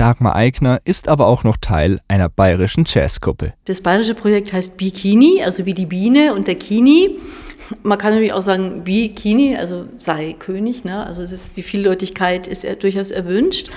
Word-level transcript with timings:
Dagmar 0.00 0.34
Eigner 0.34 0.80
ist 0.86 1.08
aber 1.08 1.26
auch 1.26 1.44
noch 1.44 1.58
Teil 1.58 2.00
einer 2.08 2.30
bayerischen 2.30 2.86
Jazzgruppe. 2.88 3.52
Das 3.66 3.82
bayerische 3.82 4.14
Projekt 4.14 4.50
heißt 4.50 4.78
Bikini, 4.78 5.42
also 5.44 5.66
wie 5.66 5.74
die 5.74 5.84
Biene 5.84 6.32
und 6.32 6.48
der 6.48 6.54
Kini. 6.54 7.18
Man 7.82 7.98
kann 7.98 8.12
natürlich 8.12 8.32
auch 8.32 8.40
sagen 8.40 8.82
Bikini, 8.82 9.58
also 9.58 9.84
sei 9.98 10.34
König. 10.38 10.86
Ne? 10.86 11.04
Also 11.04 11.20
es 11.20 11.32
ist, 11.32 11.54
die 11.58 11.62
Vieldeutigkeit 11.62 12.46
ist 12.46 12.66
durchaus 12.82 13.10
erwünscht. 13.10 13.68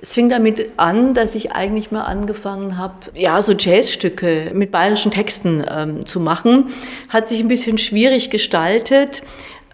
Es 0.00 0.14
fing 0.14 0.28
damit 0.28 0.70
an, 0.76 1.12
dass 1.12 1.34
ich 1.34 1.52
eigentlich 1.52 1.90
mal 1.90 2.02
angefangen 2.02 2.78
habe, 2.78 2.94
ja, 3.14 3.42
so 3.42 3.52
Jazzstücke 3.52 4.52
mit 4.54 4.70
bayerischen 4.70 5.10
Texten 5.10 5.64
ähm, 5.68 6.06
zu 6.06 6.20
machen. 6.20 6.66
Hat 7.08 7.28
sich 7.28 7.40
ein 7.40 7.48
bisschen 7.48 7.78
schwierig 7.78 8.30
gestaltet. 8.30 9.22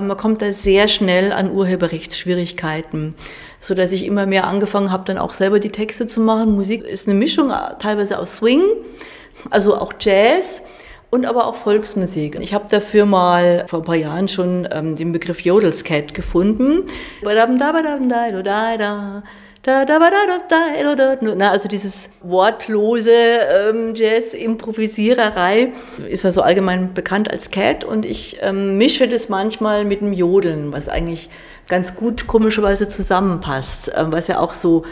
Man 0.07 0.17
kommt 0.17 0.43
da 0.43 0.53
sehr 0.53 0.89
schnell 0.89 1.33
an 1.33 1.51
Urheberrechtsschwierigkeiten, 1.51 3.15
so 3.59 3.75
dass 3.75 3.93
ich 3.93 4.05
immer 4.05 4.27
mehr 4.27 4.47
angefangen 4.47 4.91
habe, 4.91 5.05
dann 5.05 5.19
auch 5.19 5.33
selber 5.33 5.61
die 5.61 5.71
Texte 5.71 6.07
zu 6.07 6.21
machen. 6.21 6.53
Musik 6.53 6.85
ist 6.85 7.09
eine 7.09 7.19
Mischung, 7.19 7.53
teilweise 7.79 8.19
aus 8.19 8.37
Swing, 8.37 8.63
also 9.51 9.77
auch 9.77 9.93
Jazz 10.01 10.63
und 11.11 11.27
aber 11.27 11.47
auch 11.47 11.57
Volksmusik. 11.57 12.39
Ich 12.41 12.55
habe 12.55 12.67
dafür 12.71 13.05
mal 13.05 13.65
vor 13.67 13.81
ein 13.81 13.85
paar 13.85 13.97
Jahren 13.97 14.29
schon 14.29 14.69
ähm, 14.73 14.97
den 14.97 15.13
Begriff 15.13 15.41
Jodelscat 15.41 16.15
gefunden. 16.15 16.85
Na, 21.37 21.51
also 21.51 21.69
dieses 21.69 22.09
wortlose 22.23 23.13
ähm, 23.13 23.95
Jazz-Improvisiererei 23.95 25.73
ist 26.09 26.25
ja 26.25 26.33
so 26.33 26.41
allgemein 26.41 26.95
bekannt 26.95 27.31
als 27.31 27.51
Cat 27.51 27.85
und 27.85 28.07
ich 28.07 28.39
ähm, 28.41 28.79
mische 28.79 29.07
das 29.07 29.29
manchmal 29.29 29.85
mit 29.85 30.01
dem 30.01 30.15
Jodeln, 30.15 30.73
was 30.73 30.89
eigentlich 30.89 31.29
ganz 31.69 31.95
gut 31.95 32.27
komischerweise 32.27 32.89
zusammenpasst, 32.89 33.93
ähm, 33.95 34.13
was 34.13 34.29
ja 34.29 34.39
auch 34.39 34.55
so 34.55 34.85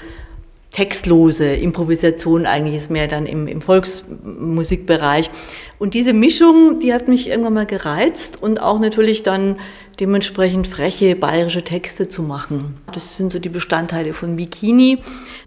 textlose 0.70 1.54
Improvisation 1.54 2.44
eigentlich 2.44 2.76
ist 2.76 2.90
mehr 2.90 3.08
dann 3.08 3.24
im, 3.24 3.46
im 3.46 3.62
Volksmusikbereich. 3.62 5.30
Und 5.78 5.94
diese 5.94 6.12
Mischung, 6.12 6.80
die 6.80 6.92
hat 6.92 7.06
mich 7.06 7.28
irgendwann 7.28 7.54
mal 7.54 7.66
gereizt 7.66 8.42
und 8.42 8.60
auch 8.60 8.80
natürlich 8.80 9.22
dann 9.22 9.56
dementsprechend 10.00 10.66
freche 10.66 11.14
bayerische 11.14 11.62
Texte 11.62 12.08
zu 12.08 12.22
machen. 12.22 12.74
Das 12.92 13.16
sind 13.16 13.32
so 13.32 13.38
die 13.38 13.48
Bestandteile 13.48 14.12
von 14.12 14.36
Bikini. 14.36 14.98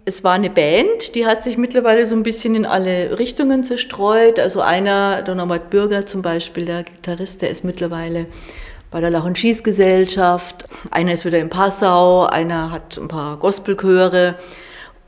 Es 0.04 0.24
war 0.24 0.32
eine 0.32 0.50
Band, 0.50 1.14
die 1.14 1.26
hat 1.26 1.42
sich 1.42 1.58
mittlerweile 1.58 2.06
so 2.06 2.14
ein 2.14 2.22
bisschen 2.22 2.54
in 2.54 2.66
alle 2.66 3.18
Richtungen 3.18 3.62
zerstreut. 3.62 4.38
Also 4.38 4.60
einer, 4.60 5.22
der 5.22 5.34
Norbert 5.34 5.70
Bürger 5.70 6.06
zum 6.06 6.22
Beispiel, 6.22 6.64
der 6.64 6.84
Gitarrist, 6.84 7.42
der 7.42 7.50
ist 7.50 7.64
mittlerweile 7.64 8.26
bei 8.90 9.00
der 9.00 9.10
Lach- 9.10 9.24
und 9.24 9.38
Schießgesellschaft. 9.38 10.66
Einer 10.90 11.12
ist 11.12 11.24
wieder 11.24 11.38
in 11.38 11.48
Passau, 11.48 12.26
einer 12.26 12.70
hat 12.70 12.98
ein 12.98 13.08
paar 13.08 13.38
Gospelchöre. 13.38 14.36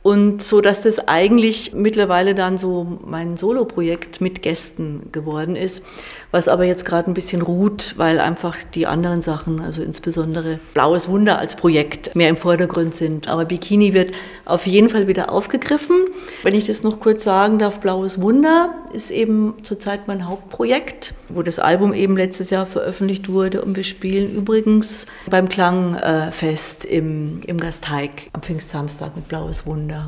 Und 0.05 0.43
so, 0.43 0.61
dass 0.61 0.83
das 0.83 1.07
eigentlich 1.07 1.73
mittlerweile 1.73 2.35
dann 2.35 2.59
so 2.59 2.99
mein 3.07 3.37
Soloprojekt 3.37 4.21
mit 4.21 4.43
Gästen 4.43 5.09
geworden 5.11 5.55
ist, 5.55 5.81
was 6.29 6.47
aber 6.47 6.63
jetzt 6.63 6.85
gerade 6.85 7.09
ein 7.09 7.15
bisschen 7.15 7.41
ruht, 7.41 7.95
weil 7.97 8.19
einfach 8.19 8.55
die 8.75 8.85
anderen 8.85 9.23
Sachen, 9.23 9.59
also 9.59 9.81
insbesondere 9.81 10.59
Blaues 10.75 11.09
Wunder 11.09 11.39
als 11.39 11.55
Projekt, 11.55 12.15
mehr 12.15 12.29
im 12.29 12.37
Vordergrund 12.37 12.93
sind. 12.93 13.29
Aber 13.29 13.45
Bikini 13.45 13.93
wird 13.93 14.11
auf 14.45 14.67
jeden 14.67 14.89
Fall 14.89 15.07
wieder 15.07 15.31
aufgegriffen. 15.31 15.95
Wenn 16.43 16.53
ich 16.53 16.65
das 16.65 16.83
noch 16.83 16.99
kurz 16.99 17.23
sagen 17.23 17.57
darf, 17.57 17.79
Blaues 17.79 18.21
Wunder 18.21 18.75
ist 18.93 19.09
eben 19.09 19.55
zurzeit 19.63 20.07
mein 20.07 20.27
Hauptprojekt, 20.27 21.15
wo 21.29 21.41
das 21.41 21.57
Album 21.57 21.95
eben 21.95 22.15
letztes 22.15 22.51
Jahr 22.51 22.67
veröffentlicht 22.67 23.29
wurde 23.29 23.63
und 23.63 23.75
wir 23.75 23.83
spielen 23.83 24.35
übrigens 24.35 25.07
beim 25.31 25.49
Klangfest 25.49 26.85
im, 26.85 27.41
im 27.47 27.57
Gasteig 27.59 28.29
am 28.33 28.43
Pfingstsamstag 28.43 29.15
mit 29.15 29.27
Blaues 29.27 29.65
Wunder. 29.65 29.94